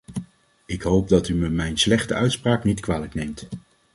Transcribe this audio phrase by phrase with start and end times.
[0.65, 3.47] Ik hoop dat u me mijn slechte uitspraak niet kwalijk neemt.